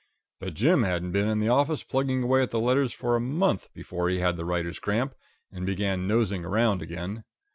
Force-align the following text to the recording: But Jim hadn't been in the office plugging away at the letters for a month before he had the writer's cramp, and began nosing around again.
But 0.39 0.55
Jim 0.55 0.81
hadn't 0.81 1.11
been 1.11 1.27
in 1.27 1.39
the 1.39 1.49
office 1.49 1.83
plugging 1.83 2.23
away 2.23 2.41
at 2.41 2.49
the 2.49 2.59
letters 2.59 2.91
for 2.91 3.15
a 3.15 3.19
month 3.21 3.71
before 3.71 4.09
he 4.09 4.17
had 4.17 4.35
the 4.35 4.45
writer's 4.45 4.79
cramp, 4.79 5.13
and 5.51 5.63
began 5.63 6.07
nosing 6.07 6.43
around 6.43 6.81
again. 6.81 7.23